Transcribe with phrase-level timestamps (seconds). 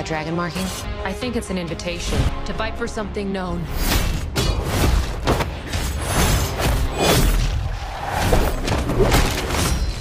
[0.00, 0.64] That dragon marking?
[1.04, 3.62] I think it's an invitation to fight for something known.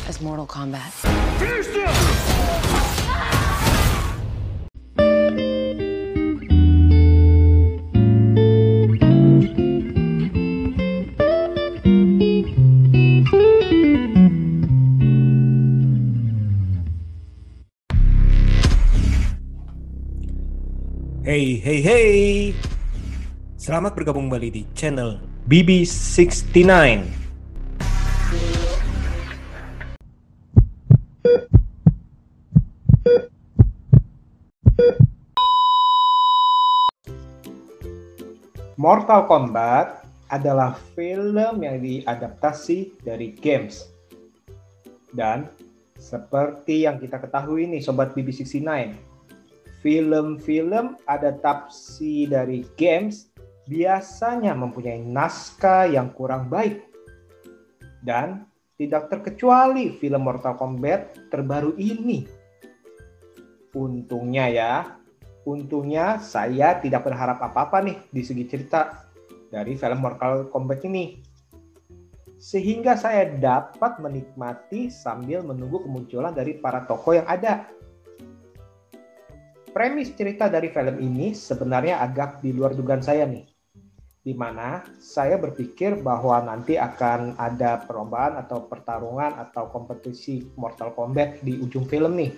[0.08, 0.96] As Mortal Kombat.
[21.30, 22.18] Hey, hey, hey.
[23.54, 26.66] Selamat bergabung kembali di channel BB69.
[38.74, 40.02] Mortal Kombat
[40.34, 43.86] adalah film yang diadaptasi dari games.
[45.14, 45.46] Dan
[45.94, 49.09] seperti yang kita ketahui nih Sobat BB69,
[49.80, 53.32] film-film adaptasi dari games
[53.70, 56.84] biasanya mempunyai naskah yang kurang baik.
[58.00, 58.48] Dan
[58.80, 62.24] tidak terkecuali film Mortal Kombat terbaru ini.
[63.76, 64.74] Untungnya ya,
[65.44, 69.06] untungnya saya tidak berharap apa-apa nih di segi cerita
[69.52, 71.20] dari film Mortal Kombat ini.
[72.40, 77.68] Sehingga saya dapat menikmati sambil menunggu kemunculan dari para tokoh yang ada
[79.70, 83.46] premis cerita dari film ini sebenarnya agak di luar dugaan saya nih.
[84.20, 91.40] Di mana saya berpikir bahwa nanti akan ada perlombaan atau pertarungan atau kompetisi Mortal Kombat
[91.42, 92.36] di ujung film nih.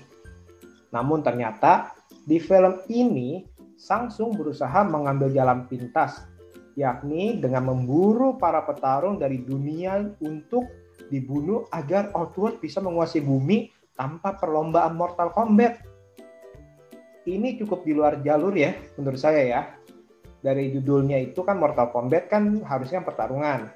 [0.94, 1.96] Namun ternyata
[2.28, 3.48] di film ini
[3.82, 6.22] Samsung berusaha mengambil jalan pintas,
[6.78, 10.70] yakni dengan memburu para petarung dari dunia untuk
[11.10, 15.91] dibunuh agar Outworld bisa menguasai bumi tanpa perlombaan Mortal Kombat
[17.30, 19.62] ini cukup di luar jalur ya menurut saya ya.
[20.42, 23.70] Dari judulnya itu kan Mortal Kombat kan harusnya pertarungan.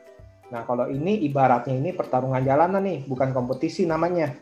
[0.50, 4.34] Nah kalau ini ibaratnya ini pertarungan jalanan nih, bukan kompetisi namanya.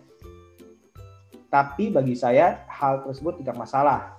[1.52, 4.16] Tapi bagi saya hal tersebut tidak masalah.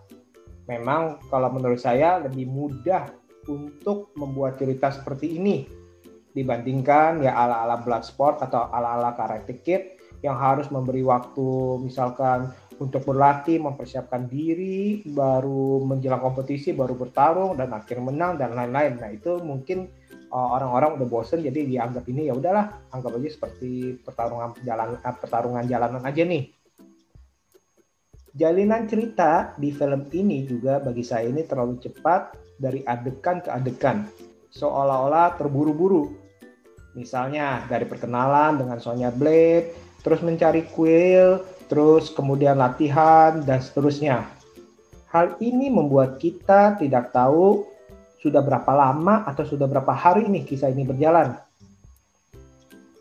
[0.69, 3.09] Memang kalau menurut saya lebih mudah
[3.49, 5.65] untuk membuat cerita seperti ini
[6.35, 9.83] dibandingkan ya ala-ala Bloodsport atau ala-ala Karate Kid
[10.25, 12.51] yang harus memberi waktu misalkan
[12.83, 18.99] untuk berlatih, mempersiapkan diri, baru menjelang kompetisi, baru bertarung dan akhir menang dan lain-lain.
[18.99, 19.87] Nah itu mungkin
[20.35, 25.15] uh, orang-orang udah bosen jadi dianggap ini ya udahlah anggap aja seperti pertarungan jalan uh,
[25.15, 26.51] pertarungan jalanan aja nih.
[28.35, 34.11] Jalinan cerita di film ini juga bagi saya ini terlalu cepat dari adegan ke adegan,
[34.51, 36.11] seolah-olah terburu-buru.
[36.99, 39.71] Misalnya dari perkenalan dengan Sonya Blade,
[40.03, 41.43] terus mencari kuil,
[41.75, 44.31] terus kemudian latihan, dan seterusnya.
[45.11, 47.67] Hal ini membuat kita tidak tahu
[48.23, 51.35] sudah berapa lama atau sudah berapa hari ini kisah ini berjalan.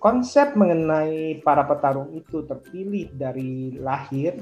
[0.02, 4.42] Konsep mengenai para petarung itu terpilih dari lahir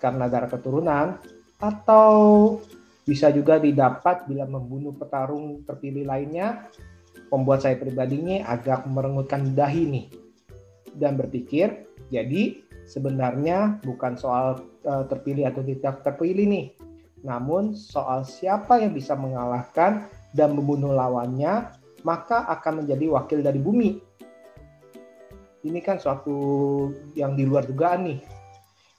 [0.00, 1.20] karena darah keturunan
[1.60, 2.56] atau
[3.04, 6.64] bisa juga didapat bila membunuh petarung terpilih lainnya
[7.28, 10.06] membuat saya pribadi ini agak merengutkan dahi nih
[10.96, 16.66] dan berpikir jadi sebenarnya bukan soal uh, terpilih atau tidak terpilih nih,
[17.22, 21.70] namun soal siapa yang bisa mengalahkan dan membunuh lawannya,
[22.02, 24.02] maka akan menjadi wakil dari bumi.
[25.60, 26.36] Ini kan suatu
[27.14, 28.18] yang di luar dugaan nih.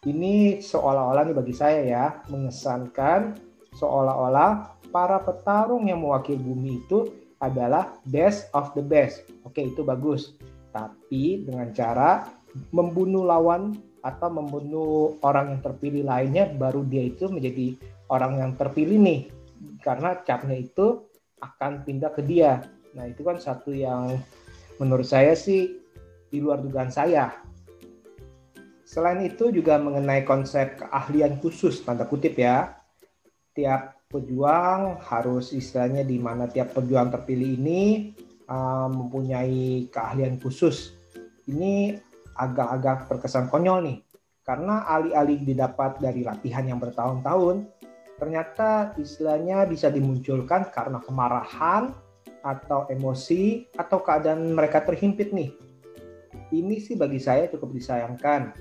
[0.02, 3.38] Ini seolah-olah nih bagi saya ya, mengesankan
[3.78, 7.10] seolah-olah para petarung yang mewakili bumi itu
[7.42, 9.26] adalah best of the best.
[9.42, 10.38] Oke, itu bagus.
[10.70, 12.30] Tapi dengan cara
[12.72, 17.78] membunuh lawan atau membunuh orang yang terpilih lainnya baru dia itu menjadi
[18.10, 19.22] orang yang terpilih nih.
[19.82, 21.06] Karena capnya itu
[21.42, 22.66] akan pindah ke dia.
[22.98, 24.18] Nah itu kan satu yang
[24.82, 25.78] menurut saya sih
[26.30, 27.34] di luar dugaan saya.
[28.84, 32.76] Selain itu juga mengenai konsep keahlian khusus tanda kutip ya.
[33.56, 38.12] Tiap pejuang harus istilahnya di mana tiap pejuang terpilih ini
[38.52, 41.00] uh, mempunyai keahlian khusus.
[41.48, 41.96] Ini
[42.42, 43.98] agak-agak terkesan konyol nih.
[44.42, 47.70] Karena alih-alih didapat dari latihan yang bertahun-tahun,
[48.18, 51.94] ternyata istilahnya bisa dimunculkan karena kemarahan
[52.42, 55.54] atau emosi atau keadaan mereka terhimpit nih.
[56.50, 58.52] Ini sih bagi saya cukup disayangkan.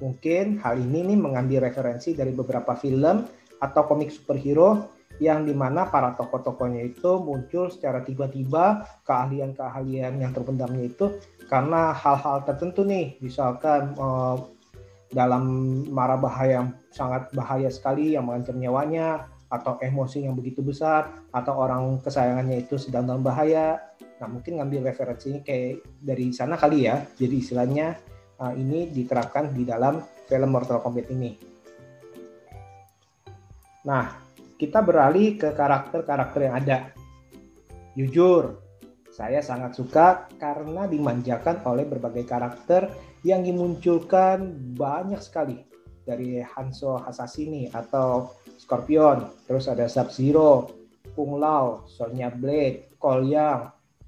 [0.00, 3.28] Mungkin hal ini nih mengambil referensi dari beberapa film
[3.60, 10.90] atau komik superhero yang di mana para tokoh-tokohnya itu muncul secara tiba-tiba keahlian-keahlian yang terpendamnya
[10.90, 11.14] itu
[11.46, 14.42] karena hal-hal tertentu nih misalkan uh,
[15.14, 15.44] dalam
[15.94, 21.54] marah bahaya yang sangat bahaya sekali yang mengancam nyawanya atau emosi yang begitu besar atau
[21.54, 23.78] orang kesayangannya itu sedang dalam bahaya.
[24.18, 27.06] Nah mungkin ngambil referensinya kayak dari sana kali ya.
[27.14, 27.94] Jadi istilahnya
[28.42, 31.38] uh, ini diterapkan di dalam film Mortal Kombat ini.
[33.86, 34.10] Nah
[34.58, 36.78] kita beralih ke karakter-karakter yang ada.
[37.94, 38.58] Jujur,
[39.14, 42.90] saya sangat suka karena dimanjakan oleh berbagai karakter
[43.22, 45.62] yang dimunculkan banyak sekali
[46.04, 50.68] dari Hanzo Hasashi atau Scorpion, terus ada Sub-Zero,
[51.14, 53.60] Kung Lao, Sonya Blade, Cole Yang,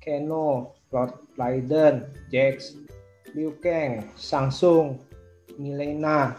[0.02, 2.74] Keno, Lord Raiden, Jax,
[3.34, 4.98] Liu Kang, Samsung,
[5.56, 6.36] Milena,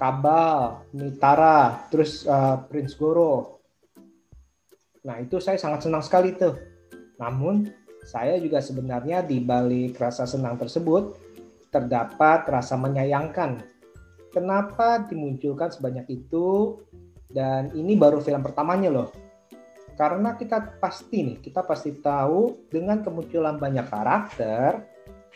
[0.00, 3.60] Kabal, Mitara, terus uh, Prince Goro.
[5.04, 6.70] Nah itu saya sangat senang sekali tuh
[7.20, 7.68] namun,
[8.00, 11.12] saya juga sebenarnya di balik rasa senang tersebut
[11.68, 13.60] terdapat rasa menyayangkan.
[14.32, 16.80] Kenapa dimunculkan sebanyak itu?
[17.30, 19.08] Dan ini baru film pertamanya loh.
[19.94, 24.80] Karena kita pasti nih, kita pasti tahu dengan kemunculan banyak karakter,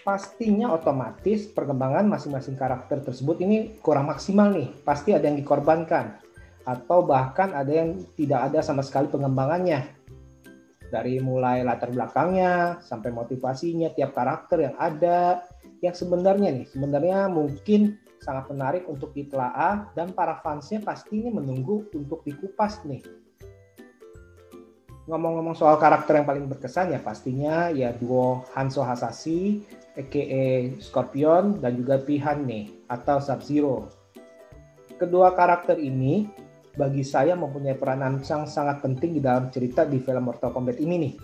[0.03, 4.73] pastinya otomatis perkembangan masing-masing karakter tersebut ini kurang maksimal nih.
[4.83, 6.19] Pasti ada yang dikorbankan.
[6.65, 9.85] Atau bahkan ada yang tidak ada sama sekali pengembangannya
[10.95, 15.43] dari mulai latar belakangnya sampai motivasinya tiap karakter yang ada
[15.83, 22.23] yang sebenarnya nih sebenarnya mungkin sangat menarik untuk ditelaah dan para fansnya pastinya menunggu untuk
[22.23, 23.03] dikupas nih
[25.05, 29.61] ngomong-ngomong soal karakter yang paling berkesan ya pastinya ya duo Hanzo Hasashi,
[29.95, 33.87] aka Scorpion dan juga Pihan nih atau Sub-Zero.
[34.95, 36.27] Kedua karakter ini
[36.75, 40.95] bagi saya mempunyai peranan yang sangat penting di dalam cerita di film Mortal Kombat ini
[40.99, 41.15] nih.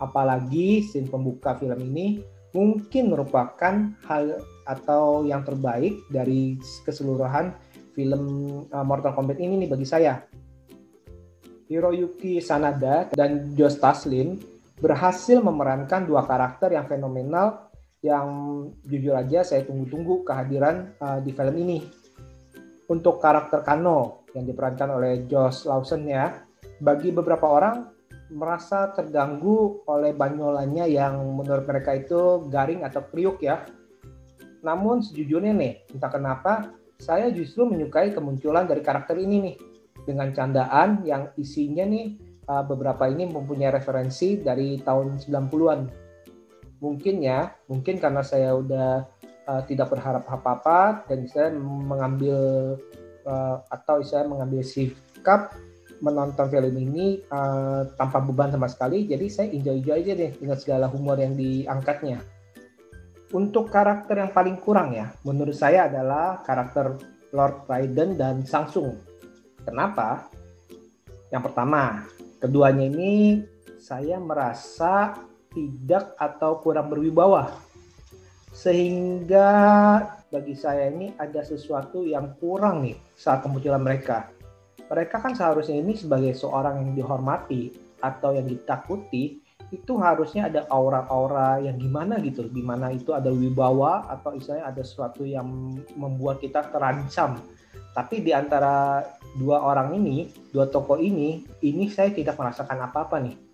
[0.00, 2.20] Apalagi scene pembuka film ini
[2.52, 7.52] mungkin merupakan hal atau yang terbaik dari keseluruhan
[7.96, 8.22] film
[8.68, 10.20] uh, Mortal Kombat ini nih bagi saya.
[11.66, 14.38] Hiroyuki Sanada dan Josh Taslin
[14.76, 17.65] berhasil memerankan dua karakter yang fenomenal
[18.06, 18.28] yang
[18.86, 21.78] jujur aja saya tunggu-tunggu kehadiran uh, di film ini.
[22.86, 26.38] Untuk karakter Kano, yang diperankan oleh Josh Lawson ya,
[26.78, 27.90] bagi beberapa orang
[28.30, 33.66] merasa terganggu oleh banyolannya yang menurut mereka itu garing atau kriuk ya.
[34.62, 39.56] Namun sejujurnya nih, entah kenapa saya justru menyukai kemunculan dari karakter ini nih
[40.06, 46.05] dengan candaan yang isinya nih uh, beberapa ini mempunyai referensi dari tahun 90-an.
[46.76, 49.08] Mungkin ya, mungkin karena saya udah
[49.48, 52.36] uh, tidak berharap apa-apa dan saya mengambil
[53.24, 55.56] uh, atau saya mengambil sikap
[56.04, 59.08] menonton film ini uh, tanpa beban sama sekali.
[59.08, 62.20] Jadi saya enjoy-enjoy aja deh dengan segala humor yang diangkatnya.
[63.34, 66.94] Untuk karakter yang paling kurang ya, menurut saya adalah karakter
[67.34, 68.94] Lord Raiden dan Samsung.
[69.66, 70.30] Kenapa?
[71.34, 72.06] Yang pertama,
[72.38, 73.42] keduanya ini
[73.82, 75.18] saya merasa
[75.56, 77.56] tidak atau kurang berwibawa.
[78.52, 79.48] Sehingga
[80.28, 84.28] bagi saya ini ada sesuatu yang kurang nih saat kemunculan mereka.
[84.86, 87.72] Mereka kan seharusnya ini sebagai seorang yang dihormati
[88.04, 89.40] atau yang ditakuti
[89.74, 94.82] itu harusnya ada aura-aura yang gimana gitu, di mana itu ada wibawa atau istilahnya ada
[94.86, 97.42] sesuatu yang membuat kita terancam.
[97.90, 99.02] Tapi di antara
[99.34, 103.45] dua orang ini, dua tokoh ini, ini saya tidak merasakan apa-apa nih.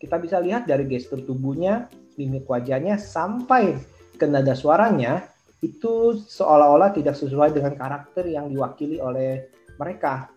[0.00, 3.76] Kita bisa lihat dari gestur tubuhnya, mimik wajahnya, sampai
[4.16, 5.28] ke nada suaranya,
[5.60, 10.32] itu seolah-olah tidak sesuai dengan karakter yang diwakili oleh mereka.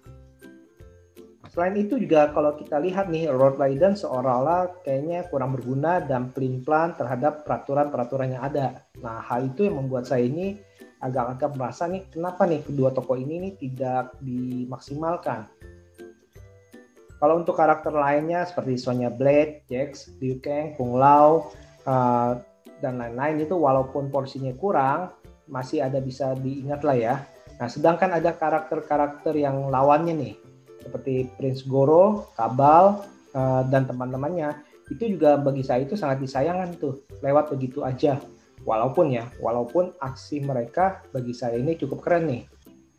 [1.53, 6.98] Selain itu juga kalau kita lihat nih Lord Raiden seolah-olah kayaknya kurang berguna dan pelin-pelan
[6.98, 8.82] terhadap peraturan-peraturan yang ada.
[9.05, 10.58] Nah hal itu yang membuat saya ini
[10.98, 15.46] agak-agak merasa nih kenapa nih kedua tokoh ini nih tidak dimaksimalkan.
[17.23, 21.55] Kalau untuk karakter lainnya seperti Sonya Blade, Jax, Liu Kang, Kung Lao,
[21.87, 22.35] uh,
[22.83, 25.07] dan lain-lain itu walaupun porsinya kurang
[25.47, 27.15] masih ada bisa diingat lah ya.
[27.63, 30.35] Nah, sedangkan ada karakter-karakter yang lawannya nih
[30.83, 34.59] seperti Prince Goro, Kabal uh, dan teman-temannya
[34.91, 38.19] itu juga bagi saya itu sangat disayangkan tuh lewat begitu aja.
[38.67, 42.43] Walaupun ya, walaupun aksi mereka bagi saya ini cukup keren nih.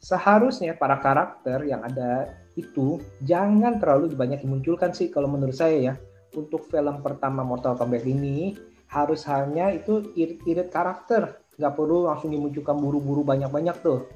[0.00, 5.94] Seharusnya para karakter yang ada itu jangan terlalu banyak dimunculkan sih kalau menurut saya ya.
[6.34, 8.58] Untuk film pertama Mortal Kombat ini
[8.90, 11.38] harus hanya itu irit-irit karakter.
[11.54, 14.06] Nggak perlu langsung dimunculkan buru-buru banyak-banyak tuh.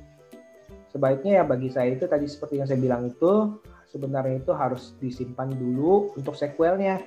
[0.90, 5.50] Sebaiknya ya bagi saya itu tadi seperti yang saya bilang itu sebenarnya itu harus disimpan
[5.54, 6.99] dulu untuk sequelnya.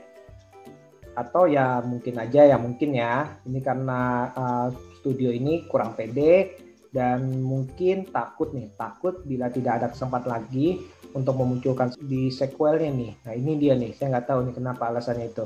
[1.11, 3.35] Atau ya mungkin aja ya mungkin ya.
[3.43, 4.67] Ini karena uh,
[4.99, 6.55] studio ini kurang pede
[6.91, 13.11] dan mungkin takut nih, takut bila tidak ada kesempatan lagi untuk memunculkan di sequelnya nih.
[13.27, 15.45] Nah ini dia nih, saya nggak tahu nih kenapa alasannya itu.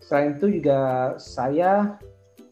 [0.00, 1.96] Selain itu juga saya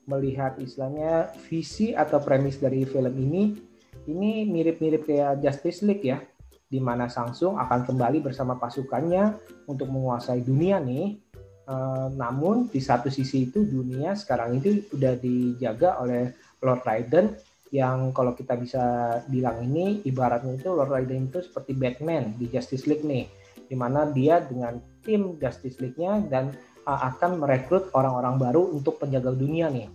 [0.08, 3.54] melihat istilahnya visi atau premis dari film ini,
[4.08, 6.18] ini mirip-mirip kayak Justice League ya,
[6.66, 9.36] di mana Samsung akan kembali bersama pasukannya
[9.70, 11.20] untuk menguasai dunia nih.
[11.62, 11.76] E,
[12.18, 17.38] namun di satu sisi itu dunia sekarang itu udah dijaga oleh Lord Raiden
[17.72, 18.84] yang kalau kita bisa
[19.32, 23.24] bilang ini ibaratnya itu Lord Raiden itu seperti Batman di Justice League nih
[23.72, 26.52] di mana dia dengan tim Justice League-nya dan
[26.84, 29.88] uh, akan merekrut orang-orang baru untuk penjaga dunia nih.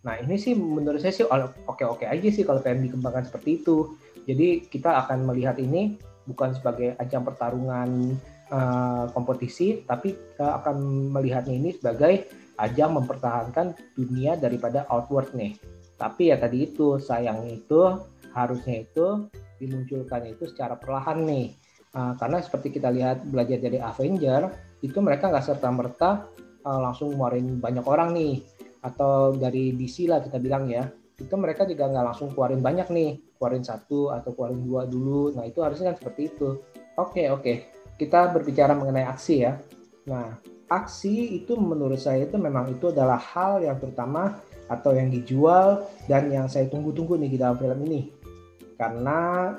[0.00, 1.28] Nah ini sih menurut saya sih
[1.68, 3.92] oke-oke aja sih kalau pengen dikembangkan seperti itu.
[4.24, 8.16] Jadi kita akan melihat ini bukan sebagai ajang pertarungan
[8.48, 15.56] uh, kompetisi, tapi kita akan melihatnya ini sebagai ajang mempertahankan dunia daripada outward nih.
[16.00, 17.80] Tapi ya tadi itu sayangnya itu
[18.32, 19.28] harusnya itu
[19.60, 21.52] dimunculkan itu secara perlahan nih.
[21.92, 24.48] Uh, karena seperti kita lihat belajar dari Avenger
[24.80, 26.24] itu mereka nggak serta merta
[26.64, 28.40] uh, langsung ngeluarin banyak orang nih.
[28.80, 30.88] Atau dari DC lah kita bilang ya
[31.20, 33.20] itu mereka juga nggak langsung keluarin banyak nih.
[33.36, 35.36] Keluarin satu atau keluarin dua dulu.
[35.36, 36.56] Nah itu harusnya kan seperti itu.
[36.96, 37.52] Oke oke.
[38.00, 39.60] Kita berbicara mengenai aksi ya.
[40.08, 40.40] Nah
[40.70, 44.38] aksi itu menurut saya itu memang itu adalah hal yang terutama
[44.70, 48.14] atau yang dijual dan yang saya tunggu-tunggu nih di dalam film ini.
[48.78, 49.52] Karena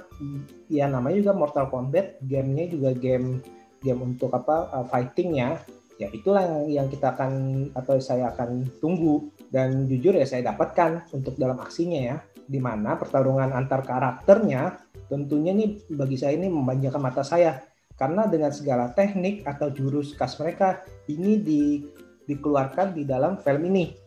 [0.71, 3.43] ya namanya juga Mortal Kombat gamenya juga game
[3.83, 5.61] game untuk apa uh, fightingnya.
[6.01, 7.31] Ya itulah yang, yang kita akan
[7.77, 9.29] atau saya akan tunggu.
[9.51, 14.79] Dan jujur ya saya dapatkan untuk dalam aksinya ya di mana pertarungan antar karakternya
[15.11, 17.61] tentunya nih bagi saya ini memanjakan mata saya.
[17.93, 21.85] Karena dengan segala teknik atau jurus khas mereka ini di,
[22.25, 24.00] dikeluarkan di dalam film ini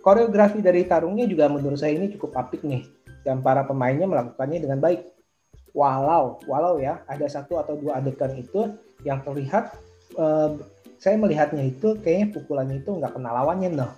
[0.00, 2.88] Koreografi dari tarungnya juga menurut saya ini cukup apik nih
[3.24, 5.04] dan para pemainnya melakukannya dengan baik.
[5.70, 8.74] Walau, walau ya ada satu atau dua adegan itu
[9.06, 9.76] yang terlihat
[10.18, 10.50] eh,
[11.00, 13.92] saya melihatnya itu kayaknya pukulannya itu nggak kena lawannya loh.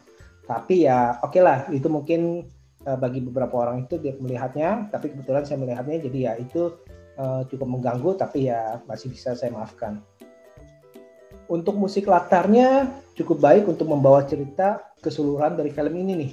[0.45, 2.51] Tapi ya oke okay lah itu mungkin
[2.85, 6.77] eh, bagi beberapa orang itu dia melihatnya, tapi kebetulan saya melihatnya jadi ya itu
[7.17, 10.03] eh, cukup mengganggu tapi ya masih bisa saya maafkan.
[11.53, 16.33] Untuk musik latarnya cukup baik untuk membawa cerita keseluruhan dari film ini nih.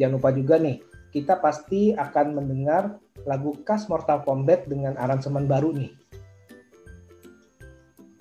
[0.00, 0.80] Jangan lupa juga nih,
[1.12, 2.96] kita pasti akan mendengar
[3.28, 5.92] lagu khas Mortal Kombat dengan aransemen baru nih.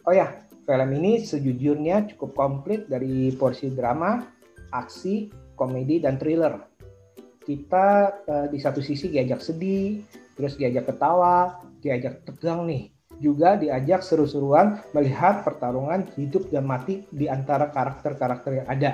[0.04, 0.36] Oh ya,
[0.68, 4.28] film ini sejujurnya cukup komplit dari porsi drama,
[4.76, 6.60] aksi, komedi, dan thriller.
[7.40, 7.88] Kita
[8.28, 10.04] uh, di satu sisi diajak sedih,
[10.36, 17.26] terus diajak ketawa, diajak tegang nih juga diajak seru-seruan melihat pertarungan hidup dan mati di
[17.26, 18.92] antara karakter-karakter yang ada.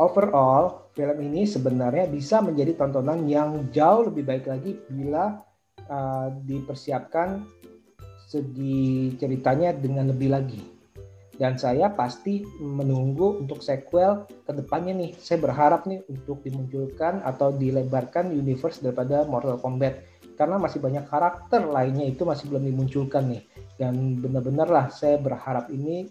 [0.00, 5.38] Overall, film ini sebenarnya bisa menjadi tontonan yang jauh lebih baik lagi bila
[5.86, 7.46] uh, dipersiapkan
[8.26, 10.62] segi ceritanya dengan lebih lagi.
[11.32, 15.10] Dan saya pasti menunggu untuk sequel ke depannya nih.
[15.16, 21.66] Saya berharap nih untuk dimunculkan atau dilebarkan universe daripada Mortal Kombat karena masih banyak karakter
[21.66, 23.42] lainnya itu masih belum dimunculkan nih
[23.82, 26.06] dan benar-benar lah saya berharap ini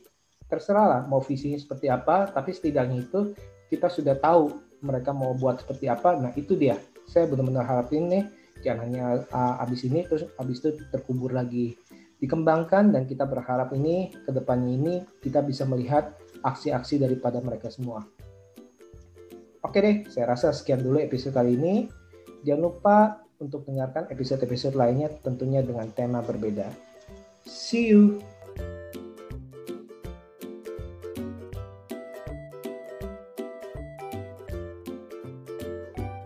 [0.51, 2.27] terserah lah mau visinya seperti apa.
[2.27, 3.31] Tapi setidaknya itu
[3.71, 4.51] kita sudah tahu
[4.83, 6.19] mereka mau buat seperti apa.
[6.19, 6.75] Nah itu dia.
[7.07, 8.27] Saya benar-benar harap ini
[8.59, 11.79] jangan hanya uh, habis ini terus habis itu terkubur lagi.
[12.19, 18.03] Dikembangkan dan kita berharap ini ke depannya ini kita bisa melihat aksi-aksi daripada mereka semua.
[19.63, 21.87] Oke deh saya rasa sekian dulu episode kali ini.
[22.43, 22.97] Jangan lupa
[23.39, 26.90] untuk dengarkan episode-episode lainnya tentunya dengan tema berbeda.
[27.45, 28.23] See you!